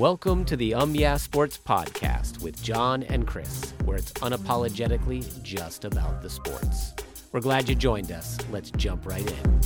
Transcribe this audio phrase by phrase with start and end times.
[0.00, 5.84] Welcome to the Um Yeah Sports Podcast with John and Chris, where it's unapologetically just
[5.84, 6.94] about the sports.
[7.32, 8.38] We're glad you joined us.
[8.50, 9.60] Let's jump right in.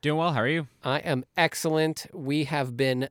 [0.00, 0.32] Doing well.
[0.32, 0.68] How are you?
[0.84, 2.06] I am excellent.
[2.12, 3.08] We have been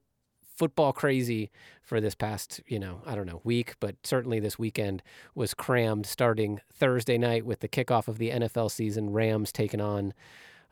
[0.55, 5.03] football crazy for this past, you know, I don't know, week, but certainly this weekend
[5.35, 9.11] was crammed starting Thursday night with the kickoff of the NFL season.
[9.11, 10.13] Rams taking on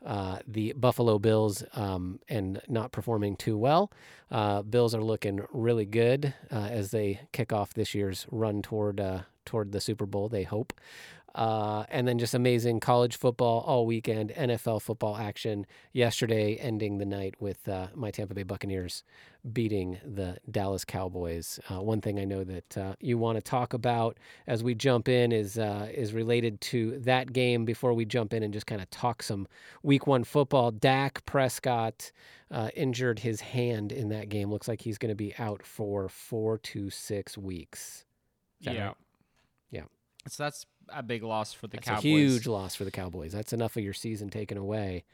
[0.06, 3.92] uh, the Buffalo Bills um, and not performing too well.
[4.30, 9.00] Uh, Bills are looking really good uh, as they kick off this year's run toward
[9.00, 10.28] uh, toward the Super Bowl.
[10.28, 10.72] They hope.
[11.36, 17.04] Uh, and then just amazing college football all weekend, NFL football action yesterday, ending the
[17.04, 19.04] night with uh, my Tampa Bay Buccaneers
[19.52, 21.60] beating the Dallas Cowboys.
[21.70, 25.10] Uh, one thing I know that uh, you want to talk about as we jump
[25.10, 27.66] in is uh, is related to that game.
[27.66, 29.46] Before we jump in and just kind of talk some
[29.82, 32.12] Week One football, Dak Prescott
[32.50, 34.50] uh, injured his hand in that game.
[34.50, 38.06] Looks like he's going to be out for four to six weeks.
[38.60, 38.86] Yeah.
[38.86, 38.94] right?
[39.70, 39.82] Yeah.
[40.28, 42.04] So that's a big loss for the That's Cowboys.
[42.04, 43.32] a huge loss for the Cowboys.
[43.32, 45.04] That's enough of your season taken away.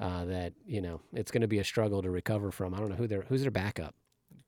[0.00, 2.72] Uh, that you know it's going to be a struggle to recover from.
[2.72, 3.94] I don't know who their who's their backup.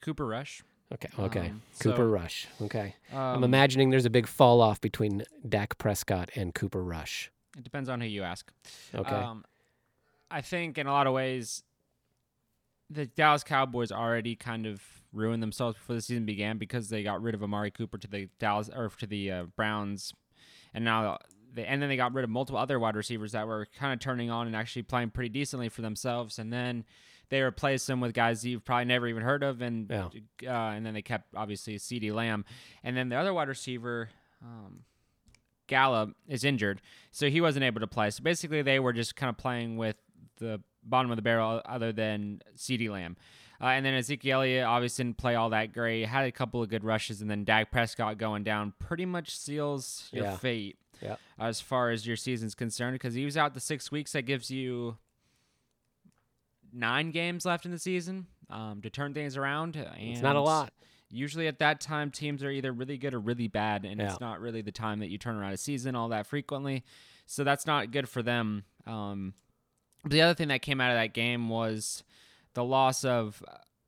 [0.00, 0.62] Cooper Rush.
[0.92, 2.46] Okay, okay, Um, Cooper so, Rush.
[2.62, 7.30] Okay, I'm um, imagining there's a big fall off between Dak Prescott and Cooper Rush.
[7.56, 8.52] It depends on who you ask.
[8.94, 9.44] Okay, Um,
[10.30, 11.62] I think in a lot of ways,
[12.88, 17.22] the Dallas Cowboys already kind of ruined themselves before the season began because they got
[17.22, 20.12] rid of Amari Cooper to the Dallas or to the uh, Browns,
[20.74, 21.18] and now
[21.54, 23.98] they and then they got rid of multiple other wide receivers that were kind of
[24.00, 26.84] turning on and actually playing pretty decently for themselves, and then
[27.28, 30.08] they replaced them with guys you've probably never even heard of, and Yeah.
[30.46, 32.44] uh, and then they kept obviously CeeDee Lamb,
[32.82, 34.10] and then the other wide receiver.
[34.42, 34.84] Um,
[35.66, 36.80] Gallup is injured,
[37.12, 38.10] so he wasn't able to play.
[38.10, 39.94] So basically, they were just kind of playing with
[40.38, 43.16] the bottom of the barrel, other than CeeDee Lamb.
[43.60, 46.06] Uh, and then Ezekiel Elliott obviously didn't play all that great.
[46.06, 50.08] Had a couple of good rushes, and then Dak Prescott going down pretty much seals
[50.12, 50.36] your Yeah.
[50.38, 51.16] fate Yeah.
[51.38, 54.12] as far as your season's concerned because he was out the six weeks.
[54.12, 54.96] That gives you
[56.72, 59.76] nine games left in the season um, to turn things around.
[59.76, 60.72] And it's not a lot.
[61.10, 64.10] Usually at that time, teams are either really good or really bad, and Yeah.
[64.12, 66.84] it's not really the time that you turn around a season all that frequently.
[67.26, 68.64] So that's not good for them.
[68.86, 69.34] Um,
[70.04, 72.04] the other thing that came out of that game was
[72.54, 73.42] the loss of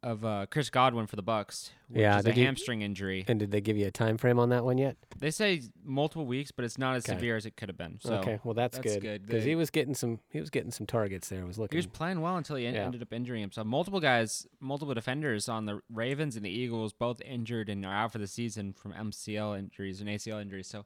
[0.05, 3.25] of uh, Chris Godwin for the Bucks, which Yeah, is a you- hamstring injury.
[3.29, 4.97] and did they give you a time frame on that one yet?
[5.17, 7.15] They say multiple weeks, but it's not as Okay.
[7.17, 8.01] severe as it could have been.
[8.01, 10.87] So okay, well that's, that's good because he was getting some he was getting some
[10.89, 11.47] targets there.
[11.47, 11.77] Was looking.
[11.77, 12.83] He was playing well until he en- Yeah.
[12.85, 13.65] ended up injuring himself.
[13.65, 18.11] Multiple guys, multiple defenders on the Ravens and the Eagles, both injured and are out
[18.11, 20.67] for the season from MCL injuries and ACL injuries.
[20.67, 20.85] So a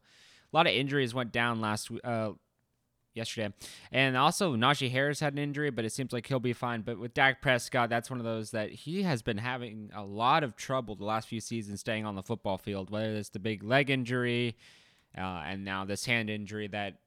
[0.53, 2.33] lot of injuries went down last uh,
[3.17, 3.53] yesterday,
[3.91, 6.83] and also Najee Harris had an injury, but it seems like he'll be fine.
[6.83, 10.45] But with Dak Prescott, that's one of those that he has been having a lot
[10.45, 13.63] of trouble the last few seasons staying on the football field, whether it's the big
[13.63, 14.57] leg injury
[15.17, 16.99] uh, and now this hand injury that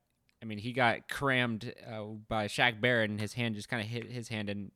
[0.42, 3.90] I mean, he got crammed uh, by Shaq Barrett, and his hand just kind of
[3.90, 4.72] hit his hand and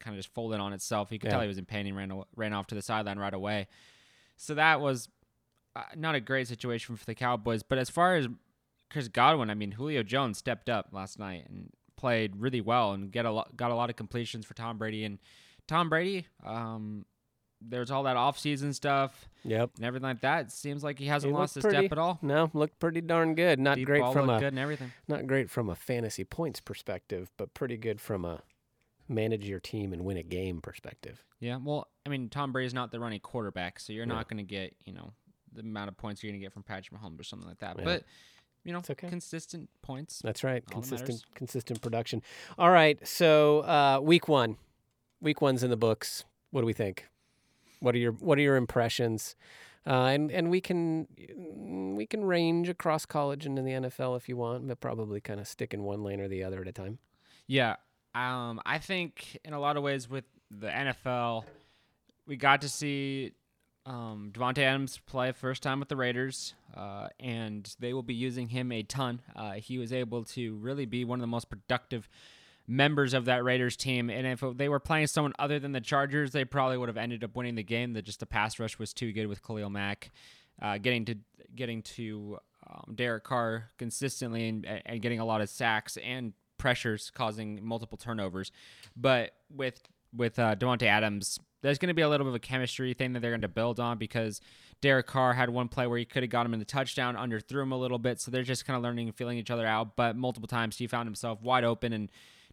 [0.00, 1.10] kind of just folded on itself.
[1.10, 1.32] You could Yeah.
[1.32, 3.68] tell he was in pain and ran ran off to the sideline right away.
[4.36, 5.08] So that was
[5.74, 7.62] uh, not a great situation for the Cowboys.
[7.62, 8.28] But as far as
[8.92, 13.10] Chris Godwin, I mean, Julio Jones stepped up last night and played really well and
[13.10, 15.04] get a lot, got a lot of completions for Tom Brady.
[15.04, 15.18] And
[15.66, 17.06] Tom Brady, um,
[17.60, 19.70] there's all that offseason stuff Yep.
[19.76, 20.46] and everything like that.
[20.46, 22.18] It seems like he hasn't He lost his pretty- step at all.
[22.20, 23.58] No, looked pretty darn good.
[23.60, 24.92] Not Deep great from a good and everything.
[25.08, 28.42] not great from a fantasy points perspective, but pretty good from a
[29.08, 31.24] manage your team and win a game perspective.
[31.40, 34.12] Yeah, well, I mean, Tom Brady's not the running quarterback, so you're Yeah.
[34.14, 35.12] not going to get, you know,
[35.52, 37.76] the amount of points you're going to get from Patrick Mahomes or something like that.
[37.78, 37.84] Yeah.
[37.84, 38.04] But,
[38.64, 39.08] you know, It's okay.
[39.08, 40.20] consistent points.
[40.22, 40.62] That's right.
[40.74, 41.24] All that Consistent matters.
[41.34, 42.22] consistent production.
[42.58, 42.98] All right.
[43.06, 44.56] So uh, week one.
[45.20, 46.24] Week one's in the books.
[46.50, 47.08] What do we think?
[47.80, 49.34] What are your What are your impressions?
[49.84, 51.08] Uh, and and we can
[51.96, 55.40] we can range across college and in the NFL if you want, but probably kind
[55.40, 56.98] of stick in one lane or the other at a time.
[57.48, 57.76] Yeah,
[58.14, 61.44] um, I think in a lot of ways with the NFL,
[62.28, 63.32] we got to see
[63.84, 68.48] um, Davante Adams play first time with the Raiders, uh, and they will be using
[68.48, 69.20] him a ton.
[69.34, 72.08] Uh, he was able to really be one of the most productive
[72.66, 74.08] members of that Raiders team.
[74.08, 77.24] And if they were playing someone other than the Chargers, they probably would have ended
[77.24, 77.92] up winning the game.
[77.94, 80.10] That just the pass rush was too good with Khalil Mack,
[80.60, 81.16] uh, getting to
[81.54, 87.10] getting to um, Derek Carr consistently and, and getting a lot of sacks and pressures,
[87.10, 88.52] causing multiple turnovers.
[88.96, 89.82] But with
[90.14, 93.12] with uh, Davante Adams, there's going to be a little bit of a chemistry thing
[93.12, 94.40] that they're going to build on because
[94.80, 97.62] Derek Carr had one play where he could have got him in the touchdown, underthrew
[97.62, 98.20] him a little bit.
[98.20, 99.96] So they're just kind of learning and feeling each other out.
[99.96, 102.10] But multiple times he found himself wide open and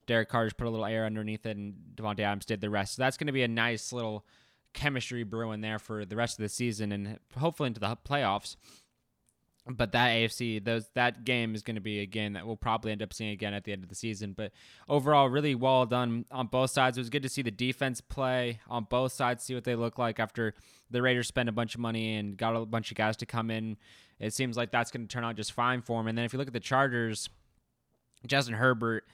[0.09, 2.95] Derek Carr just put a little air underneath it, and Davante Adams did the rest.
[2.95, 4.25] So that's going to be a nice little
[4.73, 8.56] chemistry brewing there for the rest of the season and hopefully into the playoffs.
[9.69, 12.92] But that AFC, those that game is going to be a game that we'll probably
[12.92, 14.33] end up seeing again at the end of the season.
[14.33, 14.51] But
[14.88, 16.98] overall, really well done on both sides.
[16.98, 20.00] It was good to see the defense play on both sides, see what they look
[20.00, 20.56] like after
[20.89, 23.51] the Raiders spent a bunch of money and got a bunch of guys to come
[23.51, 23.77] in.
[24.19, 26.07] It seems like that's going to turn out just fine for him.
[26.07, 27.30] And then if you look at the Chargers,
[28.25, 29.06] Justin Herbert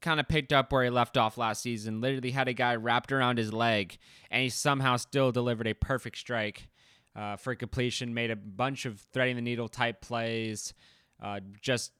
[0.00, 2.00] kind of picked up where he left off last season.
[2.00, 3.98] Literally had a guy wrapped around his leg,
[4.30, 6.68] and he somehow still delivered a perfect strike
[7.16, 8.14] uh, for completion.
[8.14, 10.74] Made a bunch of threading the needle type plays,
[11.22, 11.92] uh, just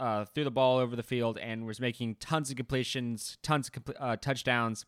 [0.00, 3.84] uh, threw the ball over the field, and was making tons of completions, tons of
[3.84, 4.84] compl- uh, touchdowns.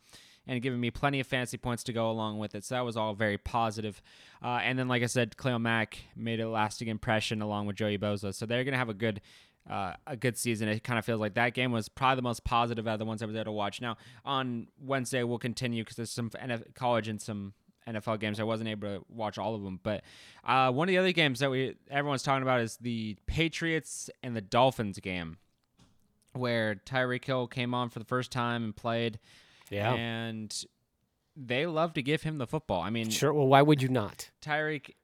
[0.46, 2.64] And giving me plenty of fancy points to go along with it.
[2.64, 4.02] So that was all very positive.
[4.42, 7.98] Uh, and then, like I said, Khalil Mack made a lasting impression along with Joey
[7.98, 8.34] Bosa.
[8.34, 9.20] So they're going to have a good
[9.68, 10.68] uh, a good season.
[10.68, 13.04] It kind of feels like that game was probably the most positive out of the
[13.04, 13.80] ones I was able to watch.
[13.80, 17.52] Now on Wednesday we'll continue because there's some NFL, college and some
[17.88, 18.40] NFL games.
[18.40, 20.02] I wasn't able to watch all of them, but
[20.44, 24.36] uh, one of the other games that we everyone's talking about is the Patriots and
[24.36, 25.38] the Dolphins game,
[26.32, 29.18] where Tyreek Hill came on for the first time and played.
[29.70, 30.64] Yeah, and
[31.36, 32.82] they love to give him the football.
[32.82, 33.32] I mean, sure.
[33.32, 34.30] Well, why would you not?
[34.42, 34.94] Tyreek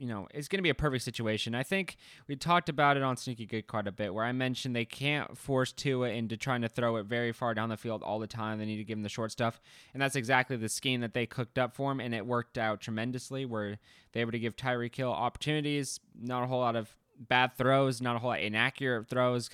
[0.00, 1.54] you know, it's going to be a perfect situation.
[1.54, 4.74] I think we talked about it on Sneaky Good quite a bit, where I mentioned
[4.74, 8.18] they can't force Tua into trying to throw it very far down the field all
[8.18, 8.58] the time.
[8.58, 9.60] They need to give him the short stuff,
[9.92, 12.80] and that's exactly the scheme that they cooked up for him, and it worked out
[12.80, 13.44] tremendously.
[13.44, 13.78] Where
[14.12, 18.00] they were able to give Tyreek Hill opportunities, not a whole lot of bad throws,
[18.00, 19.50] not a whole lot inaccurate throws,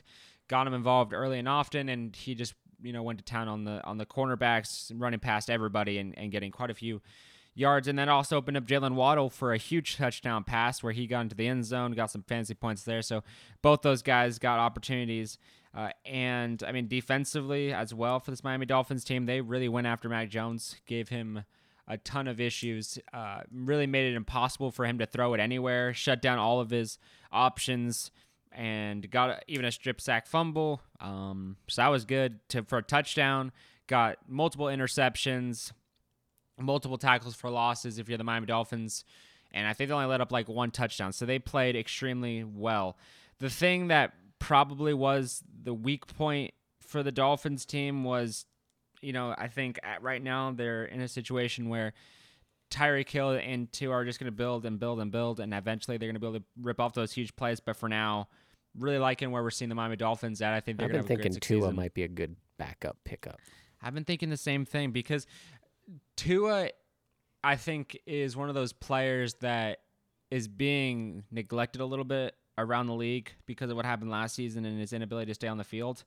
[0.46, 3.64] got him involved early and often, and he just you know went to town on
[3.64, 7.02] the on the cornerbacks, running past everybody and, and getting quite a few
[7.56, 7.88] yards.
[7.88, 11.22] And then also opened up Jalen Waddle for a huge touchdown pass where he got
[11.22, 13.02] into the end zone, got some fancy points there.
[13.02, 13.24] So
[13.62, 15.38] both those guys got opportunities.
[15.74, 19.86] Uh, and I mean, defensively as well for this Miami Dolphins team, they really went
[19.86, 21.44] after Mac Jones, gave him
[21.88, 25.94] a ton of issues, uh, really made it impossible for him to throw it anywhere,
[25.94, 26.98] shut down all of his
[27.30, 28.10] options,
[28.52, 30.80] and got even a strip sack fumble.
[30.98, 33.52] Um, so that was good to, for a touchdown.
[33.86, 35.72] Got multiple interceptions,
[36.58, 39.04] multiple tackles for losses if you're the Miami Dolphins.
[39.52, 41.12] And I think they only let up like one touchdown.
[41.12, 42.96] So they played extremely well.
[43.38, 48.44] The thing that probably was the weak point for the Dolphins team was,
[49.00, 51.92] you know, I think right now they're in a situation where
[52.70, 55.96] Tyreek Hill and Tua are just going to build and build and build, and eventually
[55.96, 57.60] they're going to be able to rip off those huge plays.
[57.60, 58.28] But for now,
[58.78, 60.52] really liking where we're seeing the Miami Dolphins at.
[60.52, 63.40] I think they're going to have been thinking Tua might be a good backup pickup.
[63.82, 65.26] I've been thinking the same thing because
[66.16, 66.71] Tua,
[67.45, 69.81] I think, is one of those players that
[70.31, 74.64] is being neglected a little bit around the league because of what happened last season
[74.64, 76.05] and his inability to stay on the field.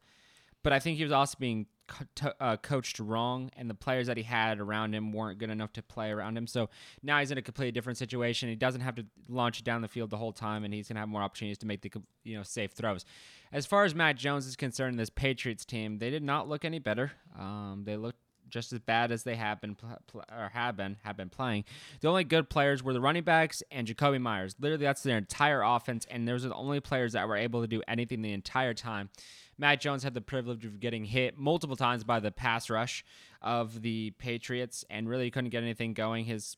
[0.64, 4.18] But I think he was also being co- uh, coached wrong, and the players that
[4.18, 6.48] he had around him weren't good enough to play around him.
[6.48, 6.70] So
[7.02, 8.50] now he's in a completely different situation.
[8.50, 11.08] He doesn't have to launch down the field the whole time, and he's gonna have
[11.08, 11.92] more opportunities to make the
[12.24, 13.06] you know safe throws.
[13.54, 16.80] As far as Matt Jones is concerned, this Patriots team, they did not look any
[16.80, 17.14] better.
[17.38, 20.98] Um, they looked just as bad as they have been pl- pl- or have been
[21.03, 21.65] have been playing.
[22.01, 24.56] The only good players were the running backs and Jakobi Meyers.
[24.60, 27.68] Literally, that's their entire offense, and those are the only players that were able to
[27.68, 29.10] do anything the entire time.
[29.58, 33.03] Matt Jones had the privilege of getting hit multiple times by the pass rush
[33.41, 36.25] of the Patriots, and really couldn't get anything going.
[36.25, 36.56] His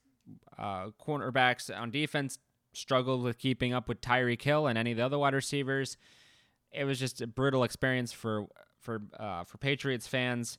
[0.58, 2.38] uh, cornerbacks on defense
[2.74, 5.98] struggled with keeping up with Tyreek Hill and any of the other wide receivers.
[6.72, 8.46] It was just a brutal experience for
[8.80, 10.58] for uh, for Patriots fans.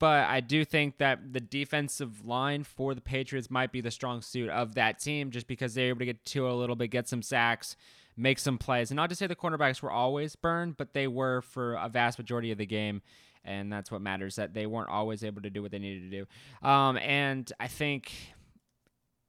[0.00, 4.22] But I do think that the defensive line for the Patriots might be the strong
[4.22, 7.06] suit of that team just because they're able to get to a little bit, get
[7.08, 7.76] some sacks,
[8.16, 8.90] make some plays.
[8.90, 12.18] And not to say the cornerbacks were always burned, but they were for a vast
[12.18, 13.02] majority of the game.
[13.42, 14.36] and that's what matters.
[14.36, 16.18] That they weren't always able to do what they needed to
[16.62, 16.66] do.
[16.68, 18.12] Um, and I think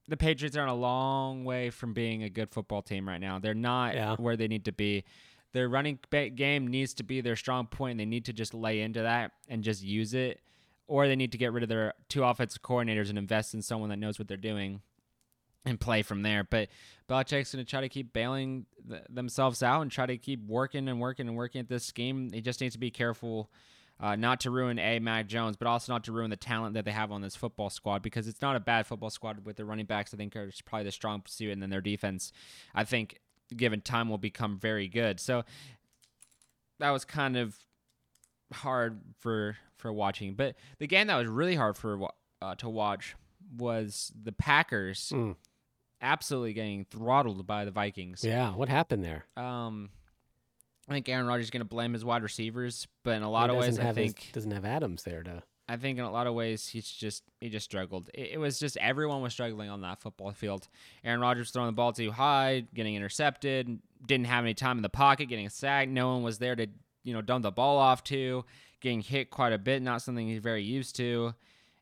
[0.09, 3.39] the Patriots are a long way from being a good football team right now.
[3.39, 4.15] They're not Yeah.
[4.17, 5.03] where they need to be.
[5.53, 7.97] Their running game needs to be their strong point.
[7.99, 10.39] They need to just lay into that and just use it,
[10.91, 13.89] or they need to get rid of their two offensive coordinators and invest in someone
[13.89, 14.81] that knows what they're doing
[15.63, 16.43] and play from there.
[16.43, 16.67] But
[17.07, 20.89] Belichick's going to try to keep bailing th- themselves out and try to keep working
[20.89, 22.29] and working and working at this scheme.
[22.33, 23.49] He just needs to be careful
[24.01, 26.83] uh, not to ruin a Mac Jones, but also not to ruin the talent that
[26.83, 29.65] they have on this football squad because it's not a bad football squad with their
[29.65, 30.13] running backs.
[30.13, 32.33] I think are probably the strong suit, and then their defense.
[32.75, 33.19] I think
[33.55, 35.21] given time will become very good.
[35.21, 35.45] So
[36.79, 37.55] that was kind of
[38.53, 40.35] hard for for watching.
[40.35, 42.07] But the game that was really hard for
[42.41, 43.15] uh, to watch
[43.57, 45.35] was the Packers Mm.
[46.01, 48.23] absolutely getting throttled by the Vikings.
[48.23, 49.25] Yeah, what happened there?
[49.37, 49.89] Um,
[50.89, 53.49] I think Aaron Rodgers is going to blame his wide receivers, but in a lot
[53.49, 55.43] of ways, I have his- think doesn't have Adams there to.
[55.69, 58.09] I think in a lot of ways he's just he just struggled.
[58.13, 60.67] It, it was just everyone was struggling on that football field.
[61.03, 64.89] Aaron Rodgers throwing the ball too high, getting intercepted, didn't have any time in the
[64.89, 65.89] pocket, getting sacked.
[65.89, 66.67] No one was there to
[67.03, 68.45] you know dump the ball off to,
[68.81, 71.33] getting hit quite a bit, not something he's very used to.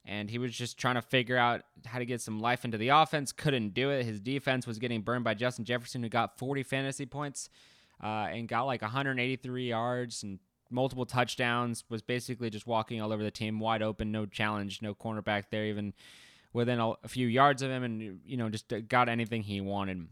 [0.06, 2.88] And he was just trying to figure out how to get some life into the
[2.88, 3.32] offense.
[3.32, 4.04] Couldn't do it.
[4.04, 7.50] His defense was getting burned by Justin Jefferson, who got 40 fantasy points
[8.02, 10.38] uh, and got like 183 yards and
[10.70, 11.84] multiple touchdowns.
[11.90, 15.66] Was basically just walking all over the team, wide open, no challenge, no cornerback there,
[15.66, 15.92] even
[16.52, 20.08] within a, a few yards of him, and you know just got anything he wanted.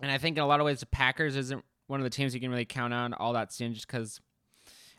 [0.00, 2.32] And I think in a lot of ways, the Packers isn't one of the teams
[2.32, 4.18] you can really count on all that soon, just because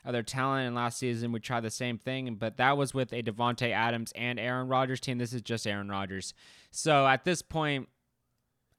[0.06, 0.68] of their talent.
[0.68, 4.14] And last season we tried the same thing, but that was with a Davante Adams
[4.16, 5.18] and Aaron Rodgers team.
[5.18, 6.36] This is just Aaron Rodgers.
[6.70, 7.90] So at this point,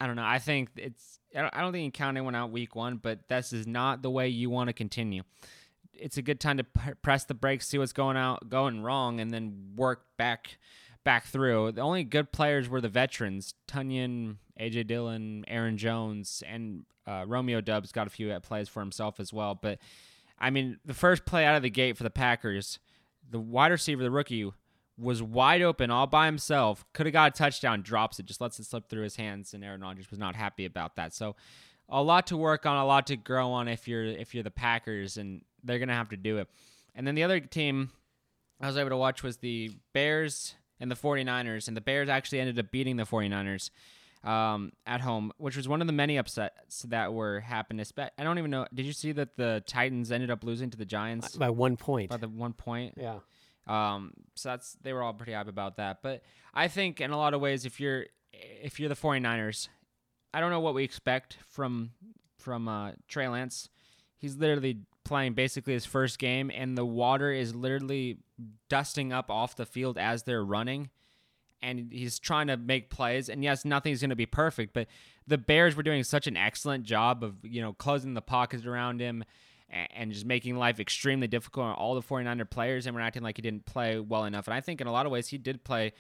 [0.01, 0.25] I don't know.
[0.25, 1.19] I think it's.
[1.37, 4.11] I don't, think you can count anyone out week one, but this is not the
[4.11, 5.25] way you want to continue.
[5.93, 9.19] It's a good time to p- press the brakes, see what's going out, going wrong,
[9.19, 10.59] and then work back,
[11.03, 11.73] back through.
[11.73, 17.61] The only good players were the veterans: Tonyan, AJ Dillon, Aaron Jones, and uh, Romeo
[17.61, 19.55] Doubs got a few plays for himself as well.
[19.55, 19.79] But
[20.39, 22.79] I mean, the first play out of the gate for the Packers,
[23.29, 24.51] the wide receiver, the rookie,
[24.99, 26.85] was wide open all by himself.
[26.93, 29.65] Could have got a touchdown, drops it, just lets it slip through his hands, and
[29.65, 31.13] Aaron Rodgers was not happy about that.
[31.13, 31.35] So,
[31.89, 34.51] a lot to work on, a lot to grow on if you're if you're the
[34.51, 36.49] Packers, and they're gonna have to do it.
[36.95, 37.91] And then the other team
[38.61, 42.41] I was able to watch was the Bears and the 49ers, and the Bears actually
[42.41, 43.71] ended up beating the 49ers
[44.25, 47.85] um, at home, which was one of the many upsets that were happening.
[47.85, 48.67] Espe- I don't even know.
[48.73, 52.11] Did you see that the Titans ended up losing to the Giants by one point.
[52.11, 52.95] by the one point?
[52.97, 53.19] yeah.
[53.67, 56.03] Um, so that's they were all pretty hype about that.
[56.03, 59.69] But I think in a lot of ways, if you're if you're the 49ers,
[60.35, 61.93] I don't know what we expect from
[62.39, 63.69] from uh, Trey Lance.
[64.19, 68.19] He's literally playing basically his first game, and the water is literally
[68.69, 70.91] dusting up off the field as they're running.
[71.65, 74.87] And he's trying to make plays, and yes, nothing's going to be perfect, but
[75.27, 79.01] the Bears were doing such an excellent job of you know closing the pockets around
[79.01, 79.25] him
[79.71, 83.37] and just making life extremely difficult on all the 49er players and we're acting like
[83.37, 84.47] he didn't play well enough.
[84.47, 85.93] And I think in a lot of ways he did play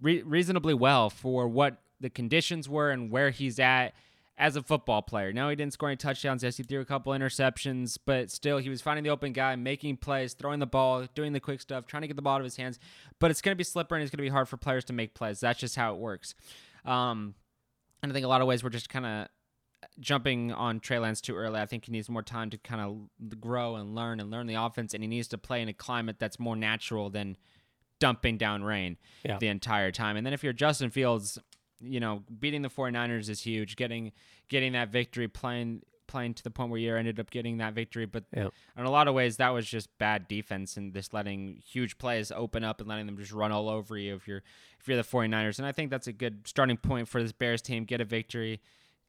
[0.00, 3.94] re- reasonably well for what the conditions were and where he's at
[4.38, 5.32] as a football player.
[5.32, 6.42] Now he didn't score any touchdowns.
[6.44, 9.96] Yes, he threw a couple interceptions, but still he was finding the open guy, making
[9.96, 12.44] plays, throwing the ball, doing the quick stuff, trying to get the ball out of
[12.44, 12.78] his hands.
[13.18, 14.92] But it's going to be slippery and it's going to be hard for players to
[14.92, 15.40] make plays.
[15.40, 16.34] That's just how it works.
[16.84, 17.34] Um,
[18.02, 19.28] and I think a lot of ways we're just kind of
[19.98, 21.60] jumping on Trey Lance too early.
[21.60, 24.54] I think he needs more time to kind of grow and learn and learn the
[24.54, 27.36] offense, and he needs to play in a climate that's more natural than
[28.00, 29.38] dumping down rain Yeah.
[29.38, 30.16] the entire time.
[30.16, 31.38] And then if you're Justin Fields,
[31.80, 33.76] you know, beating the 49ers is huge.
[33.76, 34.12] Getting
[34.48, 38.06] getting that victory, playing playing to the point where you ended up getting that victory,
[38.06, 38.48] but Yeah.
[38.78, 42.32] in a lot of ways that was just bad defense and just letting huge plays
[42.32, 44.42] open up and letting them just run all over you if you're
[44.80, 45.58] if you're the 49ers.
[45.58, 47.84] And I think that's a good starting point for this Bears team.
[47.84, 48.60] Get a victory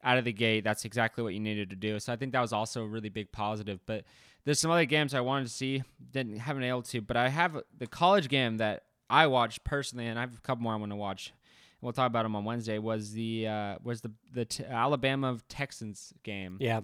[0.04, 0.62] out of the gate.
[0.62, 1.98] That's exactly what you needed to do.
[2.00, 3.80] So I think that was also a really big positive.
[3.86, 4.04] But
[4.44, 7.00] there's some other games I wanted to see, didn't haven't been able to.
[7.00, 10.62] But I have the college game that I watched personally, and I have a couple
[10.64, 11.32] more I want to watch.
[11.80, 12.78] We'll talk about them on Wednesday.
[12.78, 16.80] Was the uh, was the the t- Alabama Texans game, Yeah.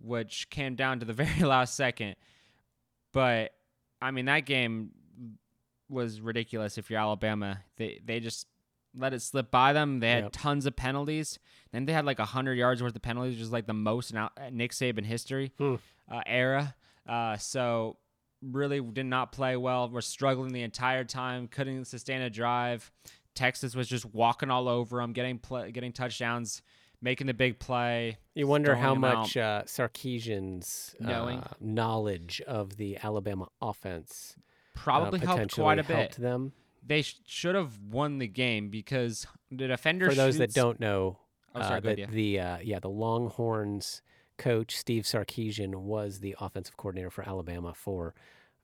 [0.00, 2.16] which came down to the very last second.
[3.12, 3.52] But
[4.00, 4.90] I mean that game
[5.88, 6.78] was ridiculous.
[6.78, 8.46] If you're Alabama, they they just
[8.96, 10.00] let it slip by them.
[10.00, 10.32] They had Yep.
[10.32, 11.38] tons of penalties.
[11.72, 14.16] Then they had like hundred yards worth of penalties, which is like the most in
[14.18, 15.76] Al- Nick Saban history Hmm.
[16.10, 16.74] uh, era.
[17.06, 17.96] Uh, so
[18.42, 19.88] really did not play well.
[19.88, 21.48] We're struggling the entire time.
[21.48, 22.90] Couldn't sustain a drive.
[23.38, 25.40] Texas was just walking all over them, getting
[25.72, 26.62] getting touchdowns,
[27.00, 28.18] making the big play.
[28.34, 34.40] You wonder how much uh, Sarkisian's uh, knowledge of the Alabama offense uh,
[34.74, 35.96] Probably helped quite a bit.
[35.96, 36.52] helped them.
[36.86, 40.08] They sh- should have won the game because the defender.
[40.08, 41.18] For those that don't know,
[41.54, 42.36] Oh, sorry, uh, go ahead, the, yeah.
[42.36, 44.02] the uh, yeah the Longhorns
[44.36, 48.14] coach Steve Sarkisian was the offensive coordinator for Alabama for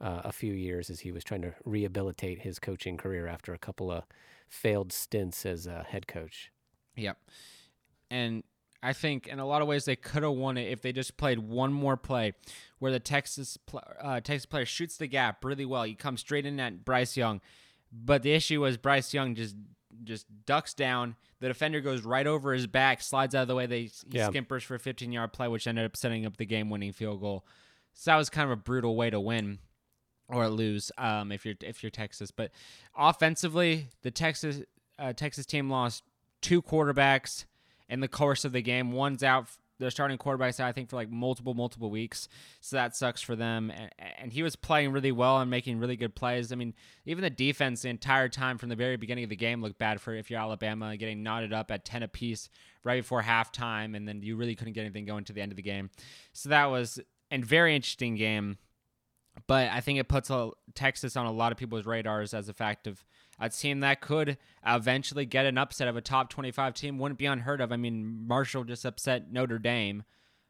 [0.01, 3.59] uh, a few years as he was trying to rehabilitate his coaching career after a
[3.59, 4.05] couple of
[4.49, 6.51] failed stints as a head coach.
[6.97, 7.19] Yep.
[8.11, 8.43] And
[8.83, 11.17] I think in a lot of ways they could have won it if they just
[11.17, 12.35] played one more play
[12.79, 15.85] where the Texas pl- uh, Texas player shoots the gap really well.
[15.85, 17.41] He comes straight in at Bryce Young.
[17.91, 19.57] But the issue was Bryce Young just
[20.03, 21.15] just ducks down.
[21.41, 23.67] The defender goes right over his back, slides out of the way.
[23.67, 24.29] They he Yeah.
[24.29, 27.21] skimpers for a 15 yard play, which ended up setting up the game winning field
[27.21, 27.47] goal.
[27.95, 29.61] So that was kind of a brutal way to win
[30.29, 32.31] or lose um, if you're if you're Texas.
[32.31, 32.51] But
[32.97, 34.63] offensively, the Texas
[34.99, 36.03] uh, Texas team lost
[36.41, 37.45] two quarterbacks
[37.89, 38.93] in the course of the game.
[38.93, 39.49] One's out.
[39.81, 42.29] They're starting quarterbacks out, I think, for like multiple, multiple weeks.
[42.61, 43.73] So that sucks for them.
[43.75, 46.53] And, and he was playing really well and making really good plays.
[46.53, 46.75] I mean,
[47.07, 50.01] even the defense the entire time from the very beginning of the game looked bad
[50.01, 52.49] for if you're Alabama, getting knotted up at 10 apiece
[52.85, 53.97] right before halftime.
[53.97, 55.91] And then you really couldn't get anything going to the end of the game.
[56.33, 57.01] So that was
[57.33, 58.59] a very interesting game.
[59.47, 62.53] But I think it puts a, Texas on a lot of people's radars as a
[62.53, 63.05] fact of
[63.41, 67.27] a team that could eventually get an upset of a top 25 team wouldn't be
[67.27, 67.73] unheard of.
[67.73, 70.05] I mean, Marshall just upset Notre Dame.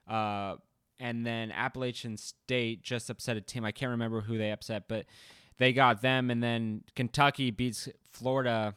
[0.07, 0.57] Uh,
[1.01, 3.65] and then Appalachian State just upset a team.
[3.65, 5.07] I can't remember who they upset, but
[5.59, 6.31] they got them.
[6.31, 8.75] And then Kentucky beats Florida,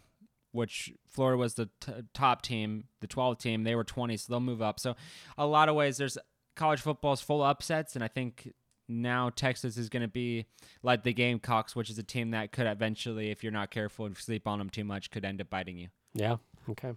[0.51, 3.63] which Florida was the t- top team, the 12 team.
[3.63, 4.79] They were 20, so they'll move up.
[4.79, 4.95] So,
[5.37, 6.17] a lot of ways, there's
[6.55, 8.51] college football is full of upsets, and I think
[8.87, 10.45] now Texas is going to be
[10.83, 14.17] like the Gamecocks, which is a team that could eventually, if you're not careful and
[14.17, 15.87] sleep on them too much, could end up biting you.
[16.13, 16.37] Yeah.
[16.69, 16.93] Okay.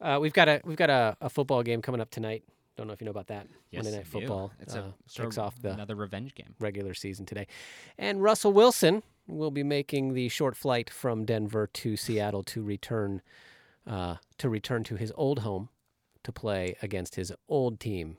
[0.00, 2.42] Uh, we've got a we've got a, a football game coming up tonight.
[2.76, 3.46] Don't know if you know about that.
[3.72, 4.06] Monday Night.
[4.06, 6.54] Football It's uh, a kicks of off the another revenge game.
[6.58, 7.46] regular season today.
[7.98, 13.20] And Russell Wilson will be making the short flight from Denver to Seattle to return
[13.86, 15.68] uh, to return to his old home
[16.22, 18.16] to play against his old team.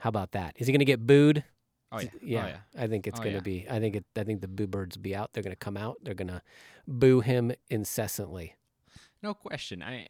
[0.00, 0.54] How about that?
[0.56, 1.44] Is he going to get booed?
[1.92, 2.82] Oh, oh yeah, Yeah, Oh, yeah.
[2.84, 3.62] I think it's Oh, going to yeah.
[3.62, 3.66] be.
[3.70, 4.04] I think it.
[4.16, 5.32] I think the boo birds will be out.
[5.32, 5.96] They're going to come out.
[6.02, 6.42] They're going to
[6.86, 8.54] boo him incessantly.
[9.22, 9.82] No question.
[9.82, 10.06] I,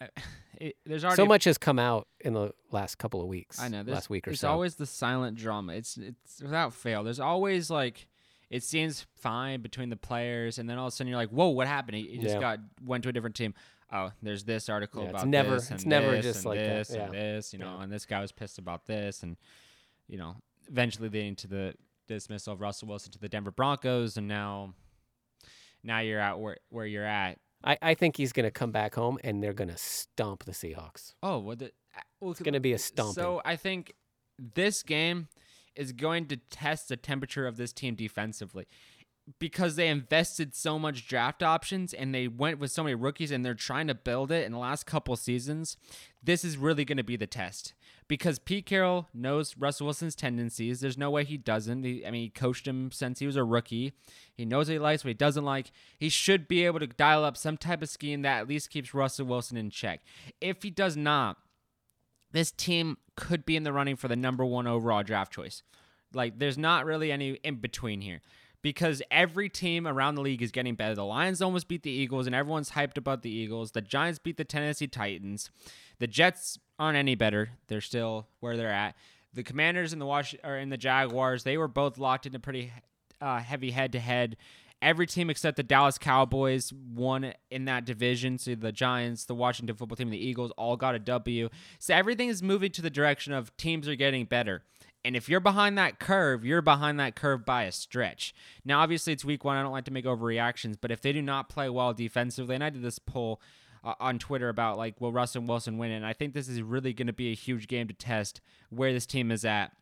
[0.00, 0.08] I
[0.58, 3.60] it, there's already So much has come out in the last couple of weeks.
[3.60, 3.82] I know.
[3.86, 4.50] Last week or It's so.
[4.50, 5.72] always the silent drama.
[5.74, 7.02] It's it's without fail.
[7.04, 8.06] There's always like
[8.50, 11.48] it seems fine between the players, and then all of a sudden you're like, "Whoa,
[11.48, 11.96] what happened?
[11.96, 12.40] He, he just Yeah.
[12.40, 13.54] got went to a different team."
[13.92, 16.46] Oh, there's this article Yeah, it's about never- this, it's and never this, just and
[16.46, 17.04] like that, this, yeah.
[17.04, 19.36] and this, you know, and this guy was pissed about this, and
[20.08, 20.36] you know,
[20.68, 21.74] eventually leading to the
[22.08, 24.74] dismissal of Russell Wilson to the Denver Broncos, and now,
[25.82, 27.38] now you're at where where you're at.
[27.64, 30.52] I, I think he's going to come back home and they're going to stomp the
[30.52, 31.14] Seahawks.
[31.22, 31.66] Oh, what the?
[31.96, 33.14] Uh, well, It's going to be a stomping.
[33.14, 33.94] So I think
[34.38, 35.28] this game
[35.74, 38.66] is going to test the temperature of this team defensively
[39.38, 43.44] because they invested so much draft options and they went with so many rookies and
[43.44, 45.76] they're trying to build it in the last couple seasons.
[46.22, 47.72] This is really going to be the test
[48.06, 50.80] because Pete Carroll knows Russell Wilson's tendencies.
[50.80, 51.84] There's no way he doesn't.
[51.84, 53.92] He, I mean, he coached him since he was a rookie.
[54.34, 55.72] He knows what he likes, what he doesn't like.
[55.98, 58.92] He should be able to dial up some type of scheme that at least keeps
[58.92, 60.02] Russell Wilson in check.
[60.40, 61.38] If he does not,
[62.32, 65.62] this team could be in the running for the number one overall draft choice.
[66.12, 68.20] Like, there's not really any in between here
[68.64, 70.94] because every team around the league is getting better.
[70.94, 73.72] The Lions almost beat the Eagles, and everyone's hyped about the Eagles.
[73.72, 75.50] The Giants beat the Tennessee Titans.
[75.98, 77.50] The Jets aren't any better.
[77.68, 78.96] They're still where they're at.
[79.34, 82.72] The Commanders and the Wash or in the Jaguars, they were both locked into pretty
[83.20, 84.38] uh, heavy head to head.
[84.80, 88.38] Every team except the Dallas Cowboys won in that division.
[88.38, 91.50] So the Giants, the Washington football team, the Eagles all got a W.
[91.78, 94.62] So everything is moving to the direction of teams are getting better.
[95.04, 98.34] And if you're behind that curve, you're behind that curve by a stretch.
[98.64, 99.56] Now, obviously, it's week one.
[99.56, 102.64] I don't like to make overreactions, but if they do not play well defensively, and
[102.64, 103.40] I did this poll
[103.84, 105.90] uh, on Twitter about like, will Russell Wilson win?
[105.90, 108.40] And I think this is really going to be a huge game to test
[108.70, 109.72] where this team is at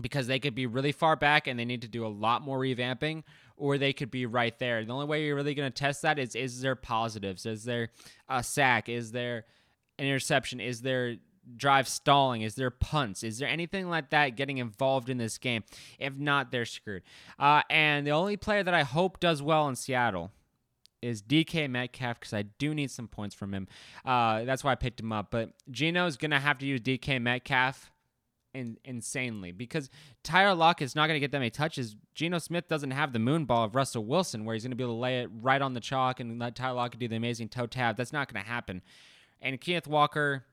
[0.00, 2.58] because they could be really far back and they need to do a lot more
[2.58, 3.22] revamping
[3.56, 4.84] or they could be right there.
[4.84, 7.44] The only way you're really going to test that is is there positives?
[7.44, 7.90] Is there
[8.28, 8.88] a sack?
[8.88, 9.44] Is there
[9.98, 10.60] an interception?
[10.60, 11.16] Is there
[11.56, 12.42] drive stalling?
[12.42, 13.22] Is there punts?
[13.22, 15.64] Is there anything like that getting involved in this game?
[15.98, 17.02] If not, they're screwed.
[17.38, 20.30] Uh, and the only player that I hope does well in Seattle
[21.02, 23.68] is DK Metcalf because I do need some points from him.
[24.04, 25.30] Uh, that's why I picked him up.
[25.30, 27.90] But Geno's going to have to use DK Metcalf
[28.54, 29.90] in, insanely because
[30.22, 31.96] Tyler Lock is not going to get that many touches.
[32.14, 34.84] Geno Smith doesn't have the moon ball of Russell Wilson where he's going to be
[34.84, 37.48] able to lay it right on the chalk and let Tyler Lockett do the amazing
[37.48, 37.96] toe tap.
[37.96, 38.82] That's not going to happen.
[39.40, 40.44] And Kenneth Walker,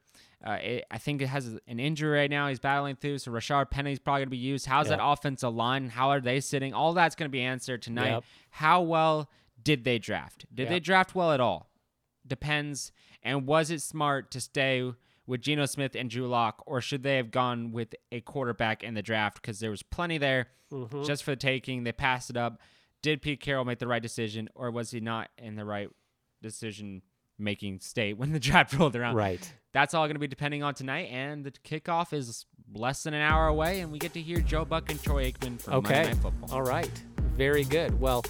[0.45, 2.47] Uh, it, I think it has an injury right now.
[2.47, 3.17] He's battling through.
[3.17, 4.67] So Rashaad Penny's probably going to be used.
[4.67, 4.99] How's Yep.
[4.99, 5.89] that offensive line?
[5.89, 6.73] How are they sitting?
[6.73, 8.09] All that's going to be answered tonight.
[8.11, 8.23] Yep.
[8.51, 9.29] How well
[9.61, 10.45] did they draft?
[10.53, 10.69] Did Yep.
[10.69, 11.71] they draft well at all?
[12.25, 12.91] Depends.
[13.23, 14.91] And was it smart to stay
[15.25, 18.93] with Geno Smith and Drew Lock, or should they have gone with a quarterback in
[18.93, 19.41] the draft?
[19.41, 21.05] Because there was plenty there Mhm.
[21.05, 21.83] just for the taking.
[21.83, 22.61] They passed it up.
[23.01, 25.89] Did Pete Carroll make the right decision, or was he not in the right
[26.41, 27.01] decision
[27.39, 29.15] making state when the draft rolled around?
[29.15, 29.53] Right.
[29.73, 33.21] That's all going to be depending on tonight, and the kickoff is less than an
[33.21, 36.03] hour away, and we get to hear Joe Buck and Troy Aikman from Monday Okay.
[36.09, 36.49] Night Football.
[36.51, 36.89] All right.
[37.35, 37.99] Very good.
[37.99, 38.25] Well,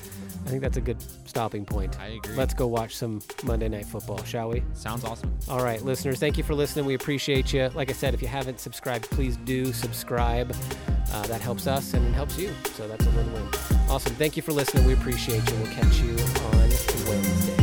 [0.46, 1.98] I think that's a good stopping point.
[2.02, 2.36] I agree.
[2.36, 4.62] Let's go watch some Monday Night Football, shall we?
[4.74, 5.34] Sounds awesome.
[5.48, 6.86] All right, listeners, thank you for listening.
[6.86, 7.70] We appreciate you.
[7.74, 10.54] Like I said, if you haven't subscribed, please do subscribe.
[11.14, 12.54] Uh, that helps us and it helps you.
[12.74, 13.48] So that's a win win.
[13.90, 14.14] Awesome.
[14.16, 14.86] Thank you for listening.
[14.86, 15.56] We appreciate you.
[15.60, 16.58] We'll catch you on
[17.08, 17.57] Wednesday.